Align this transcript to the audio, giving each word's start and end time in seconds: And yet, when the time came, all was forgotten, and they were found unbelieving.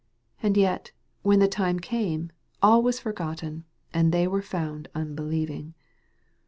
And 0.41 0.57
yet, 0.57 0.93
when 1.21 1.37
the 1.37 1.47
time 1.47 1.79
came, 1.79 2.31
all 2.59 2.81
was 2.81 2.99
forgotten, 2.99 3.65
and 3.93 4.11
they 4.11 4.27
were 4.27 4.41
found 4.41 4.87
unbelieving. 4.95 5.75